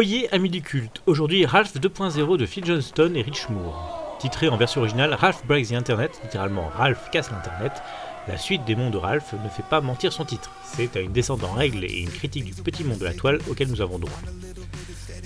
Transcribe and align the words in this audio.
Oyez, 0.00 0.32
amis 0.32 0.48
du 0.48 0.62
culte, 0.62 1.02
aujourd'hui 1.04 1.44
Ralph 1.44 1.76
2.0 1.76 2.38
de 2.38 2.46
Phil 2.46 2.64
Johnston 2.64 3.12
et 3.16 3.20
Rich 3.20 3.50
Moore. 3.50 4.16
Titré 4.18 4.48
en 4.48 4.56
version 4.56 4.80
originale 4.80 5.12
Ralph 5.12 5.44
Breaks 5.44 5.68
the 5.68 5.72
Internet, 5.72 6.18
littéralement 6.24 6.70
Ralph 6.74 7.10
casse 7.10 7.30
l'Internet, 7.30 7.72
la 8.26 8.38
suite 8.38 8.64
des 8.64 8.76
mondes 8.76 8.94
de 8.94 8.96
Ralph 8.96 9.34
ne 9.34 9.48
fait 9.50 9.62
pas 9.68 9.82
mentir 9.82 10.10
son 10.14 10.24
titre. 10.24 10.50
C'est 10.64 10.96
à 10.96 11.00
une 11.00 11.12
descente 11.12 11.44
en 11.44 11.52
règle 11.52 11.84
et 11.84 12.00
une 12.00 12.08
critique 12.08 12.46
du 12.46 12.54
petit 12.62 12.82
monde 12.82 12.96
de 12.96 13.04
la 13.04 13.12
toile 13.12 13.40
auquel 13.50 13.68
nous 13.68 13.82
avons 13.82 13.98
droit. 13.98 14.18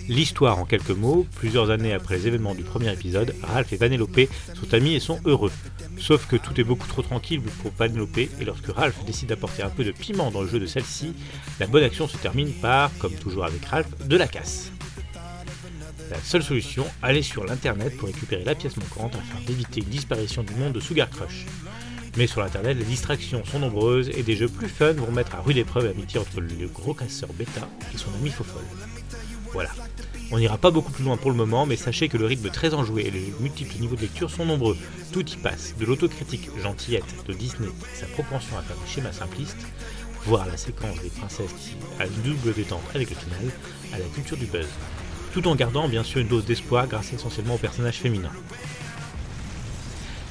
L'histoire 0.09 0.59
en 0.59 0.67
quelques 0.67 0.91
mots, 0.91 1.27
plusieurs 1.37 1.71
années 1.71 1.95
après 1.95 2.19
les 2.19 2.27
événements 2.27 2.55
du 2.55 2.63
premier 2.63 2.93
épisode, 2.93 3.35
Ralph 3.43 3.73
et 3.73 3.77
Vanellope 3.77 4.29
sont 4.55 4.75
amis 4.75 4.95
et 4.95 5.01
sont 5.01 5.19
heureux. 5.25 5.53
Sauf 5.99 6.27
que 6.27 6.37
tout 6.37 6.61
est 6.61 6.65
beaucoup 6.65 6.87
trop 6.87 7.01
tranquille 7.01 7.41
pour 7.41 7.73
Vanellope 7.79 8.19
et 8.19 8.45
lorsque 8.45 8.69
Ralph 8.69 9.03
décide 9.07 9.31
d'apporter 9.31 9.63
un 9.63 9.71
peu 9.71 9.83
de 9.83 9.93
piment 9.93 10.31
dans 10.31 10.43
le 10.43 10.49
jeu 10.49 10.61
de 10.61 10.67
celle-ci, 10.67 11.15
la 11.59 11.67
bonne 11.67 11.85
action 11.85 12.07
se 12.07 12.19
termine 12.19 12.53
par, 12.53 12.91
comme 12.99 13.15
toujours 13.15 13.47
avec 13.47 13.65
Ralph, 13.65 13.89
de 14.07 14.17
la 14.17 14.29
casse. 14.29 14.71
La 16.11 16.21
seule 16.23 16.43
solution, 16.43 16.85
aller 17.03 17.23
sur 17.23 17.45
l'internet 17.45 17.97
pour 17.97 18.09
récupérer 18.09 18.45
la 18.45 18.55
pièce 18.55 18.77
manquante 18.77 19.15
afin 19.15 19.43
d'éviter 19.47 19.81
une 19.81 19.89
disparition 19.89 20.43
du 20.43 20.55
monde 20.55 20.75
de 20.75 20.81
Sugar 20.81 21.09
Crush. 21.09 21.47
Mais 22.17 22.27
sur 22.27 22.43
l'internet, 22.43 22.77
les 22.77 22.85
distractions 22.85 23.43
sont 23.45 23.59
nombreuses 23.59 24.11
et 24.11 24.23
des 24.23 24.37
jeux 24.37 24.49
plus 24.49 24.69
fun 24.69 24.93
vont 24.93 25.11
mettre 25.11 25.35
à 25.35 25.41
rude 25.41 25.57
épreuve 25.57 25.87
l'amitié 25.87 26.21
entre 26.21 26.41
le 26.41 26.69
gros 26.69 26.95
casseur 26.95 27.33
bêta 27.33 27.69
et 27.93 27.99
son 27.99 28.13
ami 28.21 28.31
Fofol. 28.31 28.63
Voilà. 29.55 29.71
On 30.33 30.39
n'ira 30.39 30.59
pas 30.59 30.73
beaucoup 30.73 30.91
plus 30.91 31.05
loin 31.05 31.17
pour 31.17 31.31
le 31.31 31.37
moment, 31.37 31.65
mais 31.65 31.77
sachez 31.77 32.09
que 32.09 32.17
le 32.17 32.27
rythme 32.27 32.51
très 32.51 32.75
enjoué 32.75 33.05
et 33.07 33.11
les 33.13 33.33
multiples 33.39 33.79
niveaux 33.81 33.95
de 33.95 34.01
lecture 34.01 34.29
sont 34.29 34.45
nombreux. 34.45 34.77
Tout 35.13 35.25
y 35.25 35.37
passe, 35.37 35.75
de 35.79 35.87
l'autocritique 35.87 36.51
gentillette 36.61 37.25
de 37.29 37.33
Disney, 37.33 37.69
sa 37.95 38.07
propension 38.07 38.59
à 38.59 38.63
faire 38.63 38.77
des 38.77 38.91
schémas 38.91 39.13
simplistes, 39.13 39.65
voire 40.27 40.47
la 40.47 40.57
séquence 40.57 41.01
des 41.01 41.09
princesses 41.09 41.53
qui 41.53 41.77
a 42.01 42.07
une 42.07 42.23
double 42.23 42.53
détente 42.53 42.83
avec 42.95 43.11
le 43.11 43.17
final, 43.17 43.53
à 43.93 43.99
la 43.99 44.07
culture 44.07 44.37
du 44.37 44.47
buzz. 44.47 44.67
Tout 45.33 45.47
en 45.47 45.55
gardant 45.55 45.89
bien 45.89 46.03
sûr 46.03 46.21
une 46.21 46.29
dose 46.29 46.47
d'espoir 46.47 46.89
grâce 46.89 47.13
essentiellement 47.13 47.55
aux 47.55 47.59
personnages 47.59 47.99
féminins. 47.99 48.33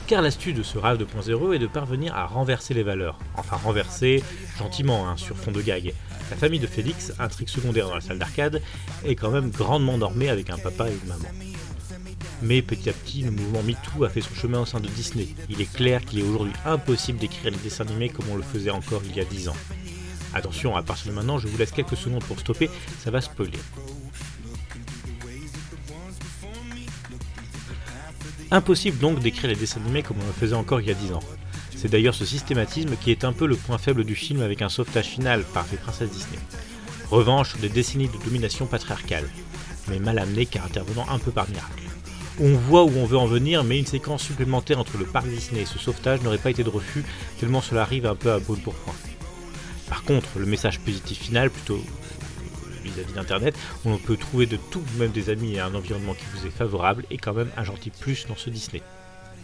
Car 0.08 0.22
l'astuce 0.22 0.54
de 0.54 0.64
ce 0.64 0.78
RAL 0.78 0.98
2.0 0.98 1.56
est 1.56 1.60
de 1.60 1.68
parvenir 1.68 2.14
à 2.14 2.26
renverser 2.26 2.74
les 2.74 2.84
valeurs. 2.84 3.18
Enfin 3.38 3.56
renverser 3.56 4.22
gentiment, 4.58 5.08
hein, 5.08 5.16
sur 5.16 5.38
fond 5.38 5.52
de 5.52 5.62
gag. 5.62 5.94
La 6.30 6.36
famille 6.36 6.60
de 6.60 6.68
Félix, 6.68 7.14
intrigue 7.20 7.48
secondaire 7.48 7.88
dans 7.88 7.96
la 7.96 8.02
salle 8.02 8.20
d'arcade, 8.20 8.62
est 9.06 9.16
quand 9.16 9.32
même 9.32 9.50
grandement 9.50 9.98
normée 9.98 10.30
avec 10.30 10.50
un 10.50 10.58
papa 10.58 10.90
et 10.90 10.94
une 10.94 11.08
maman. 11.08 11.30
Mais 12.42 12.62
petit 12.62 12.90
à 12.90 12.94
petit, 12.94 13.22
le 13.22 13.32
mouvement 13.32 13.64
MeToo 13.64 14.04
a 14.04 14.10
fait 14.10 14.20
son 14.20 14.34
chemin 14.36 14.60
au 14.60 14.66
sein 14.66 14.82
de 14.82 14.88
Disney. 14.88 15.30
Il 15.50 15.62
est 15.62 15.72
clair 15.72 16.04
qu'il 16.04 16.20
est 16.20 16.24
aujourd'hui 16.24 16.54
impossible 16.66 17.18
d'écrire 17.20 17.52
les 17.52 17.58
dessins 17.58 17.86
animés 17.86 18.10
comme 18.10 18.26
on 18.30 18.36
le 18.36 18.44
faisait 18.44 18.72
encore 18.72 19.02
il 19.06 19.16
y 19.16 19.22
a 19.22 19.26
10 19.26 19.48
ans. 19.48 19.56
Attention, 20.34 20.76
à 20.76 20.84
partir 20.84 21.12
de 21.12 21.16
maintenant, 21.16 21.38
je 21.38 21.48
vous 21.48 21.58
laisse 21.58 21.72
quelques 21.72 21.96
secondes 21.96 22.24
pour 22.26 22.40
stopper, 22.40 22.70
ça 23.00 23.12
va 23.12 23.22
spoiler. 23.22 23.60
Impossible 28.52 28.98
donc 29.00 29.20
d'écrire 29.20 29.50
les 29.50 29.56
dessins 29.56 29.82
animés 29.82 30.04
comme 30.04 30.18
on 30.22 30.28
le 30.28 30.34
faisait 30.34 30.56
encore 30.56 30.82
il 30.82 30.88
y 30.88 30.92
a 30.92 30.96
10 30.96 31.14
ans. 31.14 31.24
C'est 31.76 31.90
d'ailleurs 31.90 32.16
ce 32.16 32.26
systématisme 32.26 32.96
qui 32.96 33.12
est 33.12 33.26
un 33.26 33.34
peu 33.34 33.46
le 33.46 33.56
point 33.56 33.78
faible 33.78 34.04
du 34.04 34.16
film 34.16 34.42
avec 34.42 34.62
un 34.62 34.70
sauvetage 34.70 35.08
final 35.08 35.44
par 35.54 35.66
les 35.72 35.78
princesses 35.78 36.12
Disney. 36.12 36.40
Revanche 37.10 37.50
sur 37.50 37.60
des 37.60 37.70
décennies 37.70 38.08
de 38.08 38.24
domination 38.24 38.66
patriarcale, 38.66 39.28
mais 39.90 40.00
mal 40.00 40.20
amené 40.20 40.46
car 40.46 40.66
intervenant 40.66 41.06
un 41.10 41.20
peu 41.20 41.32
par 41.32 41.50
miracle. 41.50 41.84
On 42.40 42.54
voit 42.54 42.84
où 42.84 42.92
on 42.98 43.06
veut 43.06 43.18
en 43.18 43.28
venir, 43.28 43.64
mais 43.64 43.78
une 43.78 43.86
séquence 43.86 44.24
supplémentaire 44.24 44.80
entre 44.80 44.98
le 44.98 45.06
parc 45.06 45.28
Disney 45.28 45.62
et 45.62 45.66
ce 45.66 45.78
sauvetage 45.78 46.22
n'aurait 46.22 46.38
pas 46.40 46.50
été 46.50 46.64
de 46.64 46.70
refus, 46.70 47.04
tellement 47.40 47.62
cela 47.62 47.82
arrive 47.82 48.06
un 48.06 48.16
peu 48.16 48.32
à 48.32 48.40
bout 48.40 48.56
pour 48.56 48.74
point. 48.74 48.96
Par 49.90 50.04
contre, 50.04 50.40
le 50.40 50.46
message 50.46 50.80
positif 50.80 51.20
final, 51.20 51.52
plutôt 51.52 51.84
vis-à-vis 52.84 53.14
d'Internet, 53.14 53.56
où 53.84 53.90
l'on 53.90 53.98
peut 53.98 54.18
trouver 54.18 54.46
de 54.46 54.58
tout, 54.58 54.84
même 54.98 55.12
des 55.12 55.30
amis 55.30 55.56
et 55.56 55.60
un 55.60 55.74
environnement 55.76 56.14
qui 56.14 56.26
vous 56.34 56.46
est 56.46 56.52
favorable, 56.52 57.06
est 57.10 57.18
quand 57.18 57.34
même 57.34 57.52
un 57.58 57.64
gentil 57.64 57.90
plus 57.90 58.28
dans 58.28 58.36
ce 58.36 58.50
Disney. 58.50 58.82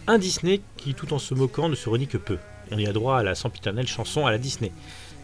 Un 0.06 0.18
Disney 0.18 0.60
qui, 0.76 0.94
tout 0.94 1.12
en 1.12 1.18
se 1.18 1.34
moquant, 1.34 1.68
ne 1.68 1.74
se 1.74 1.88
renie 1.88 2.06
que 2.06 2.18
peu. 2.18 2.38
On 2.70 2.78
y 2.78 2.86
a 2.86 2.92
droit 2.92 3.18
à 3.18 3.22
la 3.22 3.34
sempiternelle 3.34 3.88
chanson 3.88 4.26
à 4.26 4.30
la 4.30 4.38
Disney. 4.38 4.72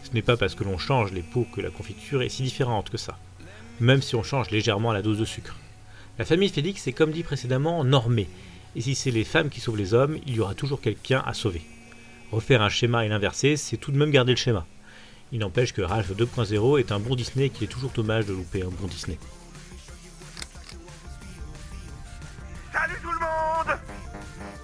Ce 0.03 0.13
n'est 0.13 0.21
pas 0.21 0.37
parce 0.37 0.55
que 0.55 0.63
l'on 0.63 0.77
change 0.77 1.11
les 1.11 1.21
pots 1.21 1.47
que 1.53 1.61
la 1.61 1.69
confiture 1.69 2.21
est 2.21 2.29
si 2.29 2.43
différente 2.43 2.89
que 2.89 2.97
ça. 2.97 3.17
Même 3.79 4.01
si 4.01 4.15
on 4.15 4.23
change 4.23 4.51
légèrement 4.51 4.93
la 4.93 5.01
dose 5.01 5.19
de 5.19 5.25
sucre. 5.25 5.55
La 6.17 6.25
famille 6.25 6.49
Félix 6.49 6.87
est 6.87 6.93
comme 6.93 7.11
dit 7.11 7.23
précédemment 7.23 7.83
normée. 7.83 8.27
Et 8.75 8.81
si 8.81 8.95
c'est 8.95 9.11
les 9.11 9.23
femmes 9.23 9.49
qui 9.49 9.59
sauvent 9.59 9.77
les 9.77 9.93
hommes, 9.93 10.17
il 10.25 10.35
y 10.35 10.39
aura 10.39 10.55
toujours 10.55 10.81
quelqu'un 10.81 11.23
à 11.25 11.33
sauver. 11.33 11.61
Refaire 12.31 12.61
un 12.61 12.69
schéma 12.69 13.05
et 13.05 13.09
l'inverser, 13.09 13.57
c'est 13.57 13.77
tout 13.77 13.91
de 13.91 13.97
même 13.97 14.11
garder 14.11 14.33
le 14.33 14.37
schéma. 14.37 14.65
Il 15.31 15.39
n'empêche 15.39 15.73
que 15.73 15.81
Ralph 15.81 16.11
2.0 16.11 16.79
est 16.79 16.91
un 16.91 16.99
bon 16.99 17.15
Disney 17.15 17.47
et 17.47 17.49
qu'il 17.49 17.65
est 17.65 17.71
toujours 17.71 17.91
dommage 17.91 18.25
de 18.25 18.33
louper 18.33 18.61
un 18.61 18.69
bon 18.69 18.87
Disney. 18.87 19.19
Salut 22.71 22.99
tout 23.01 23.11
le 23.11 23.19
monde! 23.19 23.77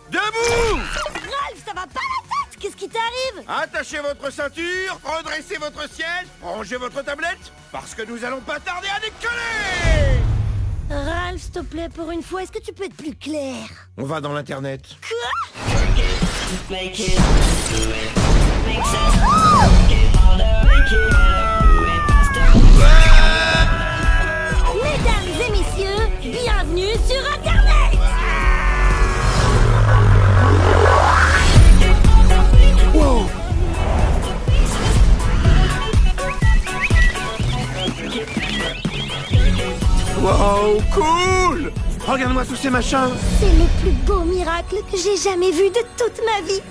Debout! 0.09 0.79
Ralph, 1.05 1.63
ça 1.65 1.73
va 1.73 1.81
pas 1.81 1.99
la 1.99 2.21
tête! 2.29 2.59
Qu'est-ce 2.59 2.77
qui 2.77 2.87
t'arrive? 2.87 3.45
Attachez 3.47 3.99
votre 3.99 4.31
ceinture, 4.31 4.99
redressez 5.03 5.57
votre 5.57 5.89
siège, 5.89 6.27
rangez 6.41 6.77
votre 6.77 7.03
tablette, 7.03 7.51
parce 7.71 7.93
que 7.93 8.03
nous 8.03 8.23
allons 8.23 8.39
pas 8.39 8.61
tarder 8.61 8.87
à 8.87 9.01
décoller! 9.01 10.21
Ralph, 10.89 11.41
s'il 11.41 11.51
te 11.51 11.59
plaît, 11.59 11.89
pour 11.89 12.09
une 12.11 12.23
fois, 12.23 12.43
est-ce 12.43 12.53
que 12.53 12.61
tu 12.61 12.71
peux 12.71 12.85
être 12.85 12.95
plus 12.95 13.15
clair? 13.15 13.67
On 13.97 14.05
va 14.05 14.21
dans 14.21 14.31
l'internet. 14.31 14.95
Mesdames 16.69 16.93
et 19.89 20.12
Wow, 40.23 40.81
cool. 40.93 41.73
Regarde-moi 42.07 42.45
tous 42.45 42.55
ces 42.55 42.69
machins. 42.69 43.09
C'est 43.41 43.51
le 43.57 43.65
plus 43.81 43.91
beau 44.05 44.21
miracle 44.21 44.77
que 44.89 44.97
j'ai 44.97 45.17
jamais 45.17 45.51
vu 45.51 45.69
de 45.69 45.81
toute 45.97 46.21
ma 46.25 46.39
vie. 46.47 46.61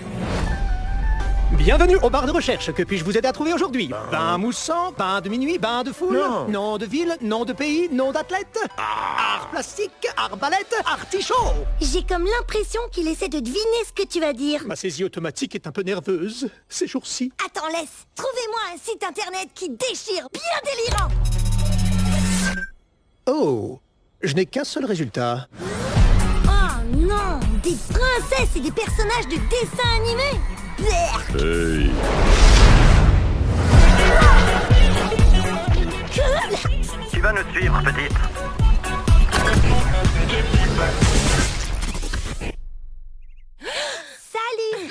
Bienvenue 1.58 1.96
au 1.96 2.08
bar 2.08 2.24
de 2.24 2.30
recherche. 2.30 2.72
Que 2.72 2.82
puis-je 2.82 3.04
vous 3.04 3.14
aider 3.18 3.28
à 3.28 3.32
trouver 3.32 3.52
aujourd'hui? 3.52 3.90
Bain 4.10 4.38
moussant, 4.38 4.92
bain 4.92 5.20
de 5.20 5.28
minuit, 5.28 5.58
bain 5.58 5.82
de 5.82 5.92
foule? 5.92 6.16
Non. 6.16 6.48
Nom 6.48 6.78
de 6.78 6.86
ville, 6.86 7.14
nom 7.20 7.44
de 7.44 7.52
pays, 7.52 7.90
nom 7.92 8.10
d'athlète? 8.10 8.58
Art 8.78 9.50
plastique, 9.50 10.08
arbalète, 10.16 10.74
artichaut? 10.86 11.34
J'ai 11.82 12.04
comme 12.04 12.24
l'impression 12.24 12.80
qu'il 12.90 13.06
essaie 13.06 13.28
de 13.28 13.40
deviner 13.40 13.84
ce 13.86 13.92
que 13.92 14.08
tu 14.08 14.18
vas 14.18 14.32
dire. 14.32 14.62
Ma 14.64 14.76
saisie 14.76 15.04
automatique 15.04 15.54
est 15.54 15.66
un 15.66 15.72
peu 15.72 15.82
nerveuse 15.82 16.48
ces 16.70 16.86
jours-ci. 16.86 17.30
Attends, 17.46 17.68
laisse. 17.68 18.06
Trouvez-moi 18.14 18.60
un 18.74 18.78
site 18.78 19.04
internet 19.04 19.50
qui 19.54 19.68
déchire, 19.68 20.26
bien 20.32 20.40
délirant 20.64 21.10
Oh 23.26 23.78
Je 24.20 24.34
n'ai 24.34 24.46
qu'un 24.46 24.64
seul 24.64 24.84
résultat. 24.84 25.46
Oh 26.44 26.82
non 26.96 27.38
Des 27.62 27.76
princesses 27.92 28.56
et 28.56 28.60
des 28.60 28.72
personnages 28.72 29.28
de 29.28 29.36
dessins 29.48 29.92
animés. 29.96 30.40
Cool 31.28 31.90
Tu 37.10 37.20
vas 37.20 37.32
nous 37.32 37.52
suivre, 37.52 37.80
petite. 37.84 38.18
Salut. 43.60 44.90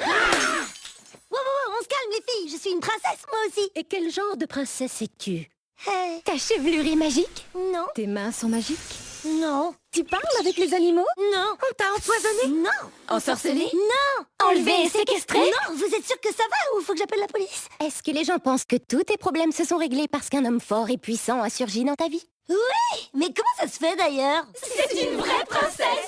Wow, 1.30 1.38
wow, 1.38 1.38
wow, 1.38 1.75
on 1.78 1.84
se 1.84 1.88
calme 1.88 2.12
les 2.12 2.24
filles, 2.28 2.50
je 2.52 2.58
suis 2.62 2.72
une 2.72 2.80
princesse 2.80 3.25
moi 3.30 3.40
aussi. 3.47 3.70
Et 3.75 3.84
quel 3.84 4.09
genre 4.12 4.38
de 4.38 4.46
princesse 4.46 5.02
es-tu? 5.02 5.50
Hey. 5.88 6.22
Ta 6.24 6.38
chevelure 6.38 6.86
est 6.86 6.96
magique? 6.96 7.46
Non, 7.56 7.86
Tes 7.96 8.06
mains 8.08 8.31
sont 8.31 8.47
magiques? 8.50 8.78
Non, 9.25 9.73
Tu 9.91 10.03
parles 10.03 10.22
avec 10.40 10.58
les 10.58 10.73
animaux? 10.73 11.05
Non, 11.34 11.53
On 11.53 11.73
t'a 11.76 11.85
empoisonné? 11.96 12.61
Non, 12.64 12.90
Ensorcelé? 13.09 13.67
Non. 13.73 14.47
Enlevé 14.47 14.84
et 14.85 14.90
séquestré? 14.90 15.40
Non, 15.40 15.76
vous 15.76 15.85
êtes 15.96 16.05
sûr 16.05 16.20
que 16.20 16.29
ça 16.29 16.44
va 16.50 16.78
ou 16.78 16.82
faut 16.82 16.94
que 16.94 17.00
j'appelle 17.00 17.20
la 17.20 17.28
police? 17.28 17.67
Est-ce 17.84 18.02
que 18.03 18.11
les 18.11 18.23
gens 18.23 18.40
pensent 18.40 18.66
que 18.66 18.78
tous 18.78 19.03
tes 19.03 19.17
problèmes 19.17 19.52
se 19.52 19.64
sont 19.64 19.78
réglés 19.78 20.08
parce 20.08 20.29
qu'un 20.29 20.46
homme 20.46 20.59
fort 20.61 20.90
et 20.90 20.97
puissant 20.97 21.41
a 21.41 21.50
surgi 21.50 21.84
dans 21.84 21.96
ta 21.96 22.08
vie? 22.08 22.26
Oui, 22.50 23.09
mais 23.14 23.28
comment 23.28 23.55
ça 23.59 23.67
se 23.67 23.78
fait 23.78 23.96
d'ailleurs? 23.96 24.46
C'est 24.55 25.03
une 25.03 25.17
vraie 25.17 25.46
princesse 25.47 26.08